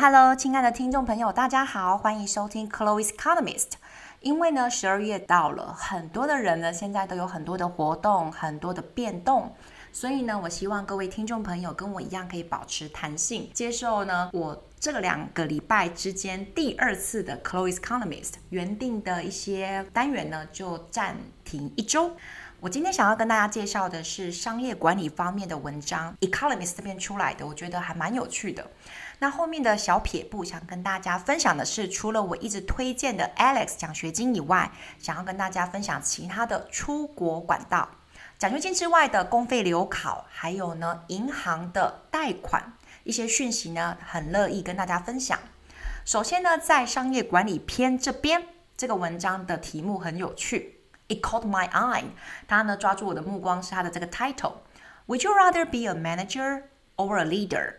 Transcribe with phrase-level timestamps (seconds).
[0.00, 3.72] Hello，亲爱的听众朋友，大家好，欢迎收听 Chloe's Economist。
[4.20, 9.52] 因为呢，十二月到了，很多的人呢，现在都有很多的活动，很多的变动，
[9.90, 22.12] 所以呢，我希望各位听众朋友跟我一样，可以保持弹性，接受呢，我这两个礼拜之间第二次的 Chloe Economist 原定的一些单元呢，就暂停一周。
[22.60, 28.68] 我今天想要跟大家介绍的是商业管理方面的文章，Economist 这边出来的，我觉得还蛮有趣的。
[29.20, 37.88] 那后面的小撇步想跟大家分享的是，除了我一直推荐的 Alex 奖学金以外，想要跟大家分享其他的出国管道。
[38.38, 42.72] 奖学金之外的公费留考，还有呢银行的贷款
[43.04, 45.38] 一些讯息呢，很乐意跟大家分享。
[46.04, 50.77] 首先呢，在商业管理篇这边，这个文章的题目很有趣。
[51.07, 52.05] It caught my eye，
[52.47, 56.63] 它呢抓住我的目光是它的这个 title。Would you rather be a manager
[56.95, 57.75] or a leader?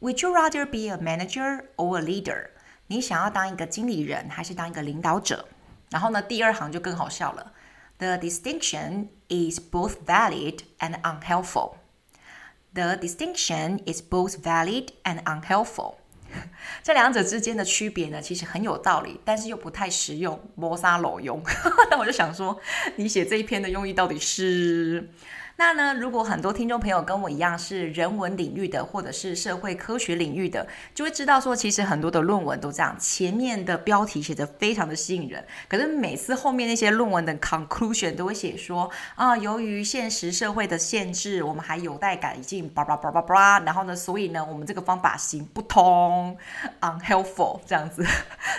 [0.00, 2.50] Would you rather be a manager or a leader?
[2.88, 5.46] 你想要当一个经理人还是当一个领导者？
[5.90, 7.52] 然后呢，第二行就更好笑了。
[7.98, 11.76] The distinction is both valid and unhelpful.
[12.74, 15.94] The distinction is both valid and unhelpful.
[16.83, 21.41] 这两者之间的区别呢，其实很有道理，但是又不太实用，磨砂裸用。
[21.89, 22.59] 那我就想说，
[22.97, 25.09] 你写这一篇的用意到底是？
[25.55, 46.35] 那呢，如果很多听众朋友跟我一样是人文领域的，或者是社会科学领域的，就会知道说，其实很多的论文都这样，前面的标题写的非常的吸引人，可是每次后面那些论文的 conclusion 都会写说啊，由于现实社会的限制，我们还有待改进，叭叭叭叭叭，然后呢，所以呢，我们这个方法行不通
[46.81, 48.03] ，unhelpful 这样子，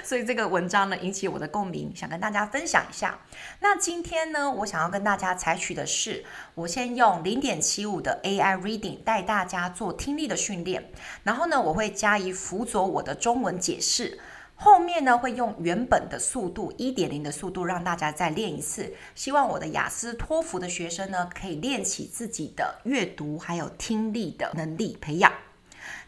[0.04, 3.18] 所以这个文章呢引起我的共鸣，想跟大家分享一下。
[3.58, 6.24] 那今天呢，我想要跟大家采取的是，
[6.54, 6.93] 我先。
[6.94, 10.90] 用零点七五的 AI Reading 带大家做听力的训练，
[11.22, 14.18] 然后呢，我会加以辅佐我的中文解释，
[14.54, 25.32] 后面呢会用原本的速度一点零的速度让大家再练一次，希望我的雅思托福的学生呢可以练起自己的阅读还有听力的能力培养。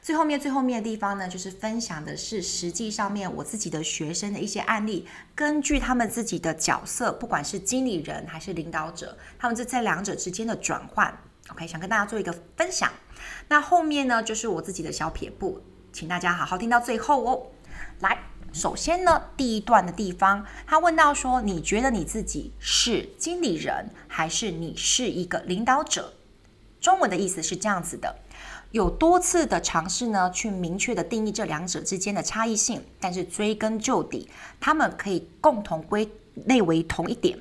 [0.01, 11.19] 最后面最后面的地方呢，就是分享的是实际上面我自己的学生的一些案例，根据他们自己的角色，不管是经理人还是领导者，他们这在两者之间的转换
[11.51, 12.93] ，OK，想跟大家做一个分享。
[13.49, 17.47] 那后面呢，就是我自己的小撇步，请大家好好听到最后哦。
[18.01, 18.19] 来，
[18.53, 26.15] 首先呢，第一段的地方，他问到说，你觉得你自己是经理人，还是你是一个领导者？
[26.81, 28.17] 中文的意思是这样子的。
[28.73, 34.29] 有多次的尝试呢，去明确的定义这两者之间的差异性，但是追根究底，
[34.61, 36.09] 他们可以共同归
[36.45, 37.39] 类为同一点。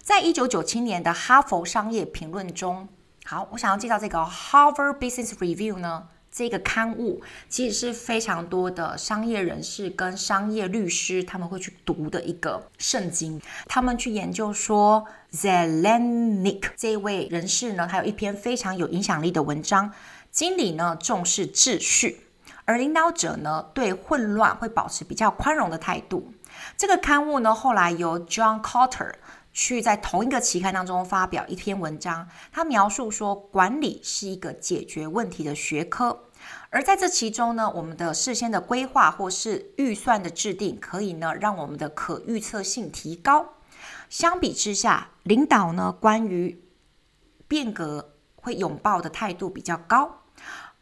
[0.00, 2.88] 在一九九七年的哈佛商业评论中，
[3.24, 13.40] 好，我想要介绍这个 Harvard Business Review 呢，这个刊物其实是非常多的商业人士跟商业律师他们会去读的一个圣经。
[13.66, 19.92] 他们去研究说，Zelenick 这位人士呢，他有一篇非常有影响力的文章。
[20.38, 22.28] 经理呢，重视秩序，
[22.64, 26.32] 而领导者呢，对混乱会保持比较宽容的态度。
[26.76, 29.14] 这个刊物呢，后来由 John Kotter
[29.52, 36.26] 去在同一个期刊当中发表一篇文章，他描述说，管理是一个解决问题的学科，
[36.70, 43.54] 而在这其中呢，我们的事先的规划或是预算的制定，可以呢，让我们的可预测性提高。
[44.08, 46.62] 相比之下，领导呢，关于
[47.48, 50.14] 变革会拥抱的态度比较高。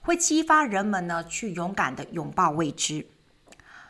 [0.06, 3.08] 会激发人们呢去勇敢地拥抱未知。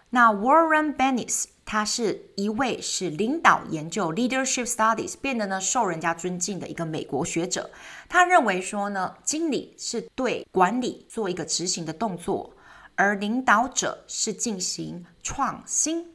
[0.09, 7.71] 那 Warren Bennis 他是一位是领导研究 Leadership Studies 变得呢受人家尊敬的一个美国学者。
[8.09, 12.55] 他认为说呢，经理是对管理做一个执行的动作，
[12.95, 16.15] 而领导者是进行创新。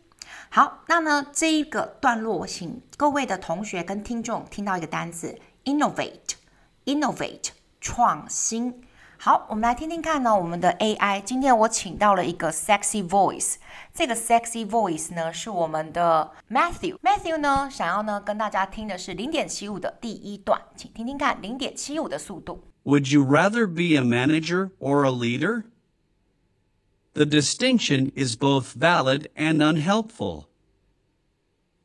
[0.50, 7.50] 好，那呢这一个段落，我请各位的同学跟听众听到一个单词：innovate，innovate，
[7.80, 8.81] 创新。
[9.20, 10.37] 好，我们来听听看呢。
[10.37, 13.55] 我们的 AI 今天我请到了一个 sexy voice，
[13.94, 22.62] 这个 sexy voice 呢是我们的 Matthew。Matthew 呢想要呢跟大家听的是零点七五的第一段，请听听看零点七五的速度。
[22.84, 25.64] Would you rather be a manager or a leader?
[27.14, 30.44] The distinction is both valid and unhelpful.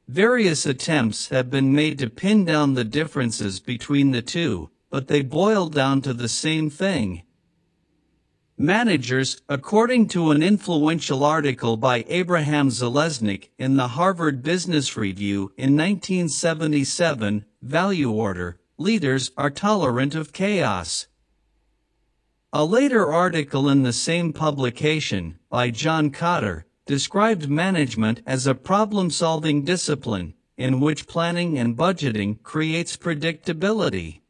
[0.07, 5.23] Various attempts have been made to pin down the differences between the two, but they
[5.23, 7.23] boil down to the same thing.
[8.58, 15.76] Managers, according to an influential article by Abraham Zalesnik in the Harvard Business Review in
[15.76, 21.06] 1977, value order, leaders are tolerant of chaos.
[22.50, 29.66] A later article in the same publication, by John Cotter, described management as a problem-solving
[29.66, 34.20] discipline, in which planning and budgeting creates predictability.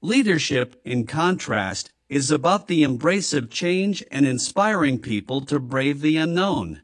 [0.00, 6.17] Leadership, in contrast, is about the embrace of change and inspiring people to brave the
[6.17, 6.81] unknown.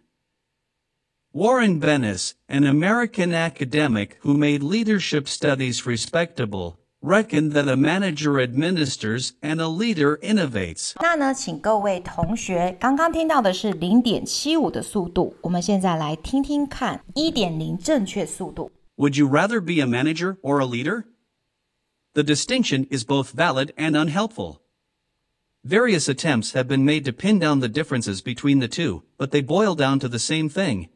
[1.33, 9.33] Warren Bennis, an American academic who made leadership studies respectable, reckoned that a manager administers
[9.41, 10.93] and a leader innovates.
[11.01, 18.71] 那呢，请各位同学，刚刚听到的是零点七五的速度，我们现在来听听看一点零正确速度。
[18.95, 21.03] Would you rather be a manager or a leader?
[22.13, 24.58] The distinction is both valid and unhelpful.
[25.64, 29.42] Various attempts have been made to pin down the differences between the two, but they
[29.42, 30.88] boil down to the same thing.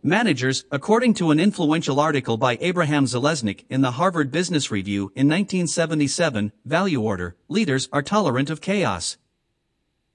[0.00, 5.26] Managers, according to an influential article by Abraham Zalesnik in the Harvard Business Review in
[5.26, 9.16] 1977, value order, leaders are tolerant of chaos.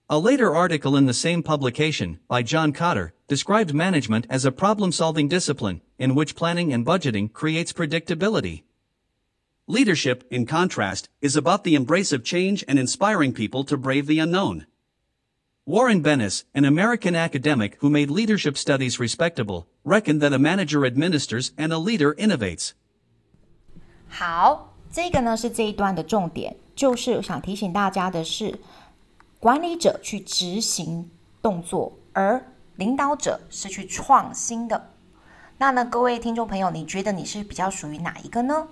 [0.10, 5.28] A later article in the same publication, by John Cotter, described management as a problem-solving
[5.28, 8.64] discipline, in which planning and budgeting creates predictability.
[9.69, 14.19] Leadership, in contrast, is about the embrace of change and inspiring people to brave the
[14.19, 14.67] unknown.
[15.67, 21.53] Warren Bennis, an American academic who made leadership studies respectable, reckoned that a manager administers
[21.57, 22.73] and a leader innovates.
[24.07, 28.61] 好，这个呢是这一段的重点，就是想提醒大家的是，
[29.41, 31.11] 管理者去执行
[31.41, 34.91] 动作，而领导者是去创新的。
[35.57, 38.69] 那呢，各位听众朋友，你觉得你是比较属于哪一个呢？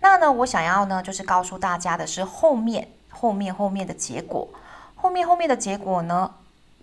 [0.00, 4.48] 那呢，我想要呢，就是告诉大家的是后面、后面、后面的结果。
[4.96, 6.34] 后面后面的结果呢，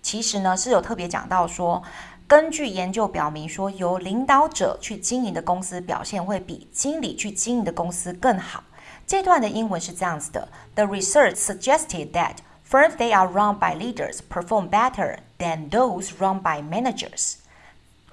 [0.02, 1.84] 其实呢是有特别讲到说，
[2.28, 8.64] 根据研究表明说，由领导者去经营的公司表现会比经理去经营的公司更好。
[9.06, 12.38] 这段的英文是这样子的：The research suggested that
[12.69, 17.36] firms they are run by leaders perform better than those run by managers。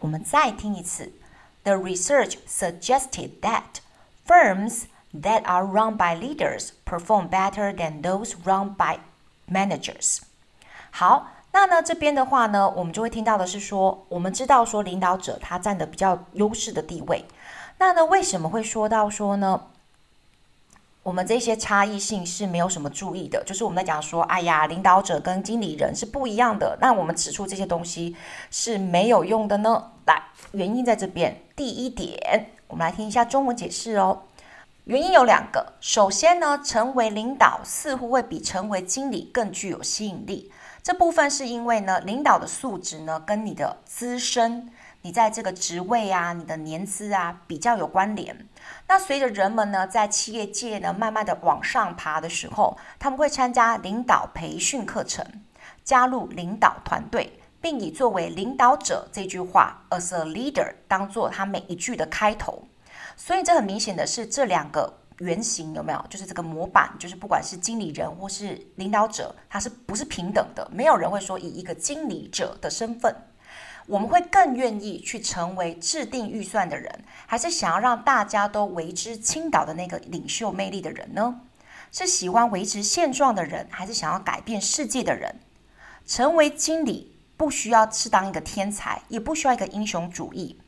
[0.01, 1.13] 我们再听一次
[1.65, 3.81] ：The research suggested that
[4.27, 4.85] firms
[5.23, 8.99] that are run by leaders perform better than those run by
[9.49, 10.19] managers。
[10.91, 17.25] 好，那呢这边的话呢，我们就会听到的是说，我们知道说领导者他占的比较优势的地位。
[17.79, 19.63] 那呢为什么会说到说呢？
[21.03, 26.79] 我们这些差异性是没有什么注意的，就是我们在讲说，哎呀，领导者跟经理人是不一样的。
[26.81, 28.17] 那我们指出这些东西
[28.51, 29.91] 是没有用的呢？
[30.07, 30.23] 来，
[30.53, 31.43] 原因在这边。
[31.55, 34.23] 第一点，我们来听一下中文解释哦。
[34.85, 40.53] 原因有两个，首先呢，成为领导似乎会比成为经理更具有吸引力。
[40.83, 44.71] 这部分是因为呢，领导的素质呢，跟你的资深，
[45.01, 48.47] 你在这个职位啊，你的年资啊，比较有关联。
[48.87, 55.25] 那随着人们呢，在企业界呢，慢慢的往上爬的时候，他们会参加领导培训课程，
[55.83, 62.65] 加入领导团队，并以作为领导者这句话，as a leader，当做他每一句的开头。
[63.17, 66.05] 所以这很明显的是，这两个原型有没有？
[66.11, 70.69] 就是这个模板，就是不管是经理人或是领导者，他是不是平等的？
[70.73, 73.15] 没有人会说以一个经理者的身份，
[73.87, 81.41] 我们会更愿意去成为制定预算的人，还是想要让大家都为之倾倒的那个领袖魅力的人呢？
[81.93, 85.41] 是喜欢维持现状的人，还是想要改变世界的人？
[86.05, 90.61] 成为经理不需要是当一个天才，也不需要一个英雄主义。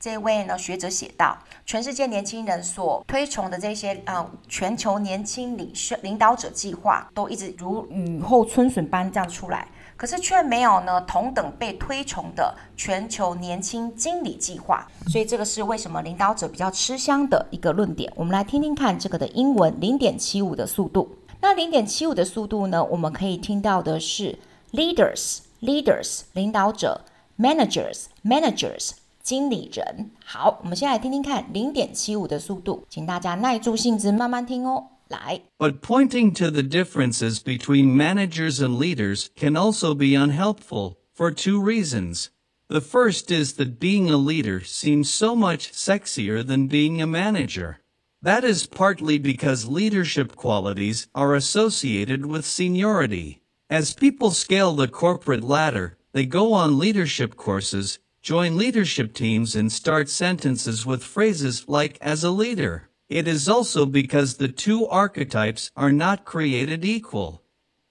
[0.00, 1.36] 这位呢学者写道，
[1.66, 14.86] 全世界年轻人所推崇的这些啊、全球年轻领袖领导者计划，都一直如雨后春笋般这样出来，可是却没有呢同等被推崇的全球年轻经理计划。
[15.08, 18.12] 所以这个是为什么领导者比较吃香的一个论点。
[18.14, 21.18] 我们来听听看这个的英文零点七五的速度。
[21.40, 24.38] 那零点七五的速度呢，我们可以听到的是
[24.72, 27.04] leaders leaders 领导者
[27.36, 28.92] ，managers managers。
[29.27, 34.87] 经理人，好，我们先来听听看零点七五的速度，请大家耐住性子慢慢听哦。
[35.09, 42.27] 来，But pointing to the differences between managers and leaders can also be unhelpful for two reasons.
[42.67, 47.77] The first is that being a leader seems so much sexier than being a manager.
[48.21, 53.41] That is partly because leadership qualities are associated with seniority.
[53.69, 59.72] As people scale the corporate ladder, they go on leadership courses Join leadership teams and
[59.72, 62.90] start sentences with phrases like as a leader.
[63.08, 67.42] It is also because the two archetypes are not created equal.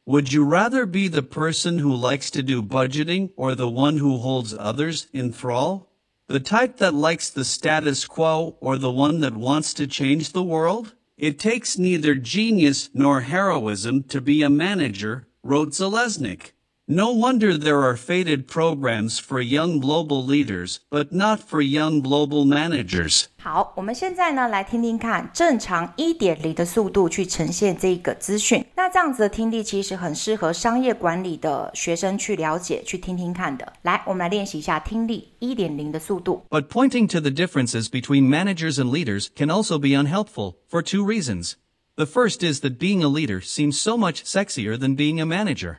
[0.06, 4.20] Would you rather be the person who likes to do budgeting or the one who
[4.20, 5.90] holds others in thrall?
[6.28, 10.44] The type that likes the status quo or the one that wants to change the
[10.44, 10.94] world?
[11.18, 16.52] It takes neither genius nor heroism to be a manager, wrote Zeleznik.
[16.89, 22.45] No wonder there are fated programs for young global leaders, but not for young global
[22.45, 23.27] managers.
[23.41, 28.63] 好，我们现在呢来听听看正常一点零的速度去呈现这个资讯。
[28.77, 33.73] 那这样子的听力其实很适合商业管理的学生去了解、去听听看的。
[33.83, 36.45] 来，我们来练习一下听力一点零的速度。
[36.51, 41.53] But pointing to the differences between managers and leaders can also be unhelpful for two reasons.
[41.95, 45.79] The first is that being a leader seems so much sexier than being a manager.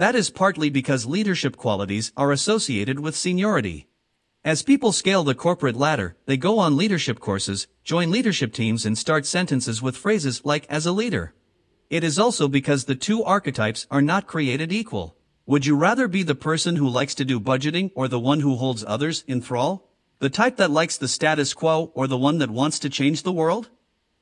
[0.00, 3.86] That is partly because leadership qualities are associated with seniority.
[4.42, 8.96] As people scale the corporate ladder, they go on leadership courses, join leadership teams and
[8.96, 11.34] start sentences with phrases like as a leader.
[11.90, 15.18] It is also because the two archetypes are not created equal.
[15.44, 18.56] Would you rather be the person who likes to do budgeting or the one who
[18.56, 19.86] holds others in thrall?
[20.20, 23.32] The type that likes the status quo or the one that wants to change the
[23.32, 23.68] world?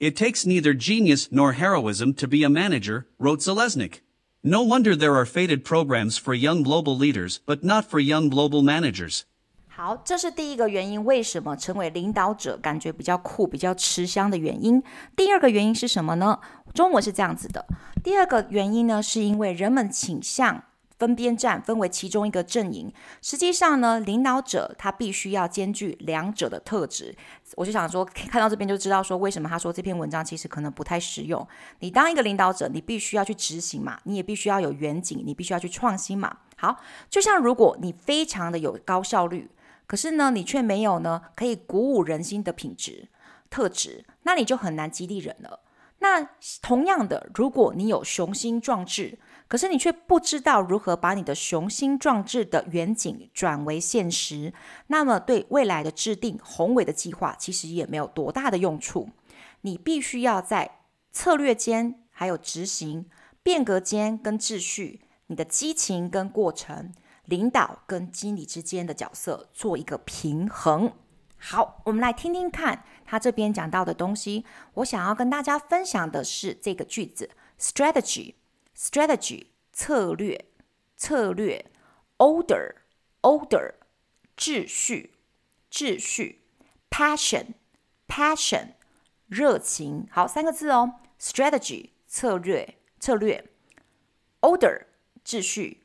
[0.01, 4.01] It takes neither genius nor heroism to be a manager, wrote Zeleznik.
[4.42, 8.62] No wonder there are fated programs for young global leaders, but not for young global
[8.62, 9.22] managers.
[9.70, 14.84] 好，这是第一个原因，为什么成为领导者感觉比较酷、比较吃香的原因。
[15.16, 16.40] 第二个原因是什么呢？
[16.74, 17.66] 中文是这样子的。
[18.04, 20.64] 第二个原因呢，是因为人们倾向。
[20.99, 22.93] 分边站，分为其中一个阵营。
[23.23, 27.15] 实际上呢，领导者他必须要兼具两者的特质。
[27.55, 31.47] 我就想说，看到这边就知道说，为什么他说这篇文章其实可能不太实用。
[31.79, 36.39] 你当一个领导者，你必须要去执行嘛，你也必须要有远景，你必须要去创新嘛。
[36.57, 39.49] 好，就像如果你非常的有高效率，
[39.87, 43.09] 可是呢，你却没有呢可以鼓舞人心的品质
[43.49, 45.61] 特质，那你就很难激励人了。
[46.01, 46.29] 那
[46.63, 54.53] 同样的，如果你有雄心壮志，可是你却不知道如何把你的雄心壮志的远景转为现实，
[54.89, 59.09] 那么对未来的制定宏伟的计划，其实也没有多大的用处。
[59.63, 63.07] 你必须要在策略间，还有执行
[63.43, 66.93] 变革间跟秩序，你的激情跟过程，
[67.25, 70.93] 领导跟经理之间的角色做一个平衡。
[71.39, 74.45] 好，我们来听听看他这边讲到的东西。
[74.75, 78.35] 我想要跟大家分享的是这个句子：strategy。
[78.77, 80.45] Strategy 策略，
[80.97, 81.67] 策略
[82.19, 82.77] ；order
[83.23, 83.75] order
[84.37, 85.15] 秩序，
[85.69, 86.43] 秩序
[86.89, 87.55] ；passion
[88.07, 88.75] passion
[89.27, 90.07] 热情。
[90.13, 91.01] 好，三个字哦。
[91.21, 93.51] Strategy 策略，策略
[94.43, 94.85] ；order
[95.25, 95.83] 秩序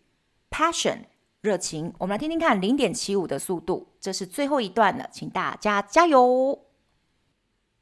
[0.51, 1.05] ；passion
[1.42, 1.92] 热情。
[1.98, 6.64] 我们来听听看零点七五的速度，这是最后一段了，请大家加油。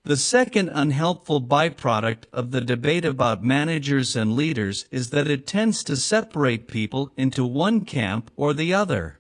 [0.05, 5.83] The second unhelpful byproduct of the debate about managers and leaders is that it tends
[5.85, 9.14] to separate people into one camp or the other.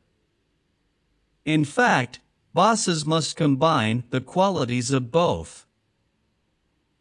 [1.42, 2.20] In fact,
[2.54, 5.66] bosses must combine the qualities of both.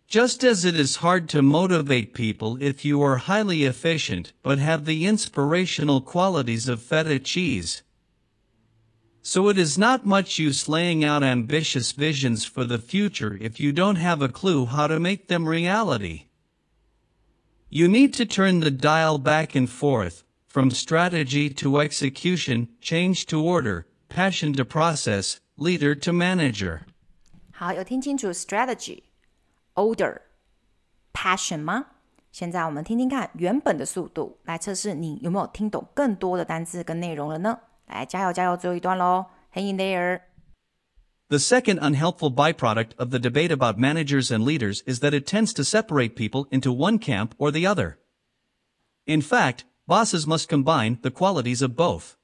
[0.09, 4.85] Just as it is hard to motivate people if you are highly efficient but have
[4.85, 7.81] the inspirational qualities of feta cheese,
[9.21, 13.71] so it is not much use laying out ambitious visions for the future if you
[13.71, 16.27] don't have a clue how to make them reality.
[17.69, 23.41] You need to turn the dial back and forth, from strategy to execution, change to
[23.41, 26.85] order, passion to process, leader to manager.
[27.51, 28.99] 好，有听清楚 strategy,
[29.73, 30.21] order,
[31.13, 31.85] passion 吗？
[32.31, 37.59] 现在我们听听看原本的速度，来测试你有没有听懂更多的单字跟内容了呢？
[37.87, 39.27] 来，加油加油，最后一段喽！
[39.53, 40.21] Hang in there.
[41.29, 45.53] The second unhelpful byproduct of the debate about managers and leaders is that it tends
[45.53, 47.97] to separate people into one camp or the other.
[49.05, 52.17] In fact, bosses must combine the qualities of both.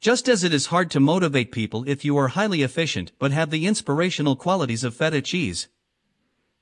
[0.00, 3.50] Just as it is hard to motivate people if you are highly efficient but have
[3.50, 5.68] the inspirational qualities of feta cheese.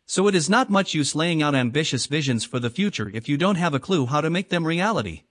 [0.06, 3.38] So it is not much use laying out ambitious visions for the future if you
[3.38, 5.22] don't have a clue how to make them reality.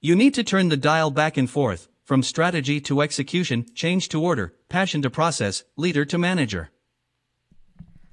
[0.00, 4.20] You need to turn the dial back and forth, from strategy to execution, change to
[4.20, 6.68] order, passion to process, leader to manager.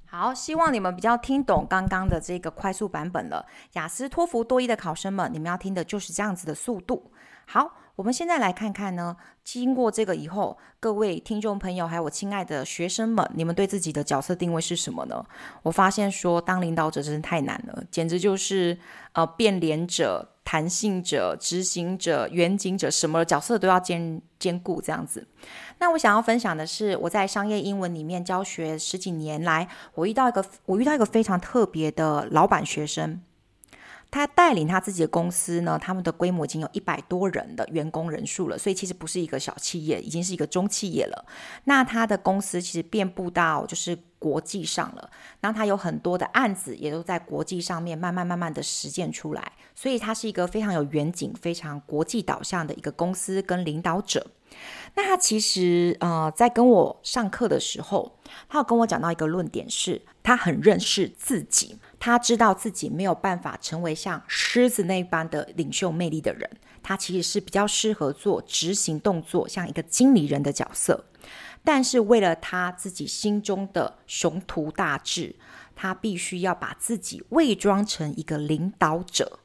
[0.06, 3.44] 好，希望你们比较听懂刚刚的这个快速版本了。
[3.72, 7.12] 雅思、托福、多益的考生们，你们要听的就是这样子的速度。
[7.46, 7.74] 好。
[7.95, 15.23] 我们现在来看看呢，经过这个以后，各位听众朋友，还有我亲爱的学生们，你们对自己的角色定位是什么呢？
[15.61, 18.75] 我发现说，当领导者真是太难了，简直就是
[19.11, 25.27] 呃，变脸者、弹性者、执行者、远景者，什么角色都要兼兼顾这样子。
[25.77, 33.21] 那我想要分享的是，我在商业英文里面教学十几年来，我遇到一个我遇到一个非常特别的老板学生。
[34.13, 41.25] 他带领他自己的公司呢，他们的规模已经有一百多人的员工人数了，所以其实不是一个小企业，已经是一个中企业了。
[41.63, 45.09] 那他的公司其实遍布到就是国际上了，
[45.41, 54.27] 那他有很多的案子也都在国际上面慢慢慢慢的实践出来，所以他是一个非常有远景、非常国际导向的一个公司跟领导者。
[54.95, 66.49] 那他其实呃，在跟我上课的时候，他有跟我讲到一个论点是，他很认识自己，他知道自己没有办法成为像狮子那般的领袖魅力的人，
[66.83, 71.05] 他其实是比较适合做执行动作，像一个经理人的角色。
[71.63, 75.35] 但是为了他自己心中的雄图大志，
[75.75, 79.39] 他必须要把自己伪装成一个领导者。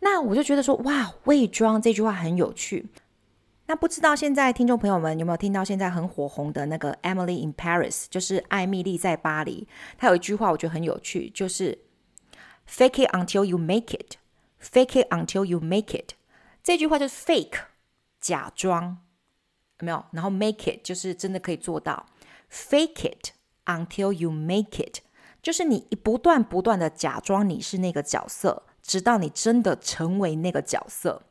[0.00, 2.86] 那我就觉得说，哇，伪装这句话很有趣。
[3.66, 9.66] 那不知道现在听众朋友们有没有听到现在很火红的那个《Emily in Paris》，就是艾米丽在巴黎。
[9.96, 11.78] 她有一句话我觉得很有趣，就是
[12.68, 14.16] “Fake it until you make it,
[14.60, 16.10] fake it until you make it”。
[16.62, 17.58] 这句话就是 “fake”
[18.20, 18.98] 假装，
[19.78, 20.04] 有没有？
[20.10, 22.04] 然后 “make it” 就是真的可以做到。
[22.50, 23.30] “Fake it
[23.64, 24.98] until you make it”，
[25.42, 31.22] 就是你不断不断的假装你是那个角色，直到你真的成为那个角色。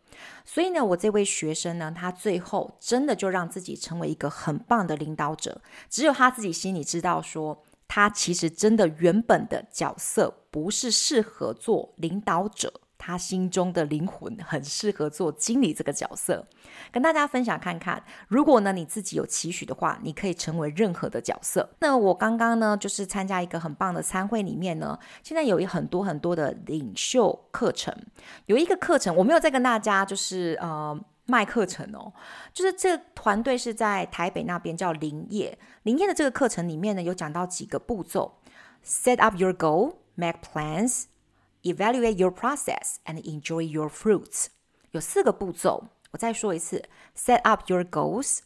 [0.45, 5.61] 所以呢，我这位学生呢，他最后真的就让自己成为一个很棒的领导者。
[5.89, 12.81] 只有他自己心里知道说，他其实真的原本的角色不是适合做领导者。
[13.05, 16.47] 他心中的灵魂很适合做经理这个角色，
[16.89, 18.01] 跟大家分享看看。
[18.29, 21.69] 如果呢你自己有期许的话，你可以成为任何的角色。
[21.79, 27.93] 那我刚刚呢就是参加一个很棒的餐会，里面呢现在有一很多很多的领袖课程，
[28.45, 32.13] 有一个课程我没有再跟大家就是呃卖课程哦，
[32.53, 38.39] 就是这团队是在台北那边叫林业，林业的这个课程里面呢有讲到几个步骤
[38.81, 41.07] ：set up your goal, make plans。
[41.62, 44.46] Evaluate your process and enjoy your fruits。
[44.92, 48.40] 有四个步骤，我再说一次：Set up your goals,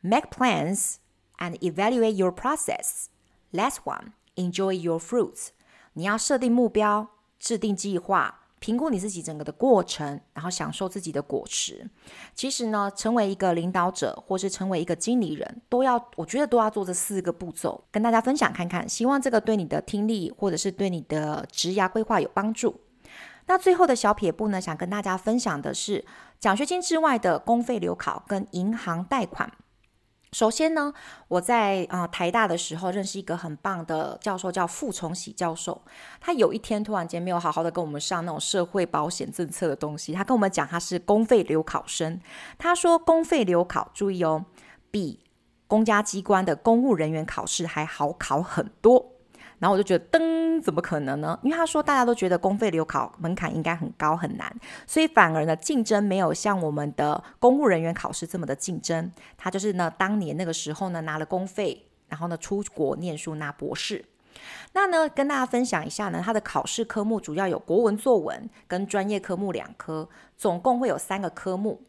[0.00, 0.96] make plans,
[1.38, 3.06] and evaluate your process.
[3.52, 5.48] Last one, enjoy your fruits。
[5.94, 8.37] 你要设定目标，制定计划。
[8.59, 11.89] 评估你自己整个的过程，然后享受自己的果实。
[12.35, 18.87] 其实呢，成为一个领导者，或是成为一个经理人，都要，我觉得都要做这四个步骤，跟大家分享看看。
[18.87, 22.79] 希望这个对你的听力，或者是对你的职涯规划有帮助。
[23.47, 26.05] 那最后的小撇步呢，想跟大家分享的是，
[26.39, 29.51] 奖学金之外的公费留考跟银行贷款。
[30.31, 30.93] 首先呢，
[31.27, 35.81] 我在啊、台大的时候认识一个很棒的教授，叫傅崇禧教授。
[36.21, 42.21] 他有一天突然间没有好好的跟我们上那种社会保险政策的东西，他跟我们讲他是公费留考生。
[42.57, 44.45] 他说公费留考，注意哦，
[44.91, 45.19] 比
[45.67, 49.18] 公家机关的公务人员考试还好考很多。
[49.59, 51.37] 然后我就觉得，噔，怎么可能呢？
[51.43, 54.53] 因为他说大家都觉得公费留考门槛应该很高很难，
[54.87, 59.11] 所以反而呢竞争没有像我们的公务人员考试这么的竞争。
[59.37, 64.05] 他就是呢当年那个时候呢拿了公费，然后呢出国念书拿博士。
[64.71, 71.81] 那呢跟大家分享一下呢，他的考试科目主要有国文作文跟专业科目两科，总共会有三个科目。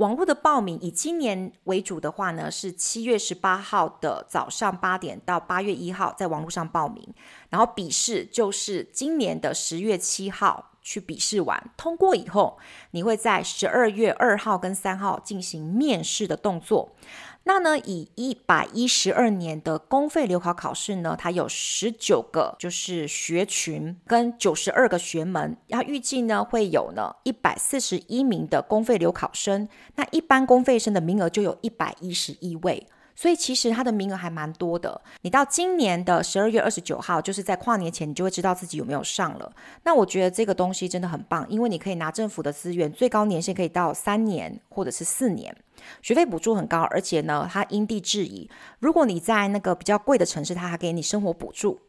[0.00, 7.06] 网络的报名以今年为主的话呢，是七月十八号的早上八点到八月一号在网络上报名，
[7.50, 12.58] 然后笔试就是今年的十月七号去笔试完，通过以后，
[12.92, 16.96] 你会在十二月二号跟三号进行面试的动作。
[17.52, 32.86] 那呢，以一百一十二年的公费留考考试呢，它有十九个就是学群跟九十二个学门，要预计呢会有呢一百四十一名的公费留考生，那一般公费生的名额就有一百一十一位。
[33.16, 34.98] 所以其实它的名额还蛮多的。
[35.22, 39.52] 你到今年的十二月二十九号，就是在跨年前，你就会知道自己有没有上了。
[39.82, 45.54] 那我觉得这个东西真的很棒，因为你可以拿政府的资源，最高年限可以到三年或者是四年，
[46.02, 48.50] 学费补助很高，而且呢，它因地制宜。
[48.78, 51.80] 如果你在那个比较贵的城市，它还给你生活补助。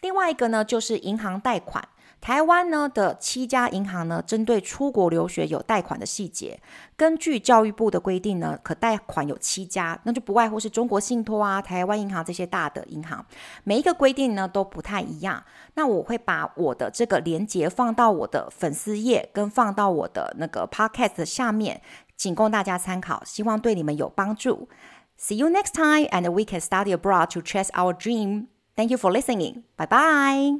[0.00, 1.88] 另外一个呢，就是银行贷款。
[2.18, 6.58] 台湾呢的七家银行呢，针对出国留学有贷款的细节。
[6.96, 13.24] 根据教育部的规定呢，可贷款有七家，那就不外乎是中国信托啊、台湾银行这些大的银行。
[13.64, 15.44] 每一个规定呢都不太一样。
[15.74, 21.82] 那我会把我的这个连接放到我的粉丝页，跟放到我的那个 podcast 下面，
[22.17, 24.67] 仅供大家参考，希望对你们有帮助。
[25.17, 28.47] See you next time, and we can study abroad to chase our dream.
[28.75, 29.63] Thank you for listening.
[29.77, 30.59] Bye bye.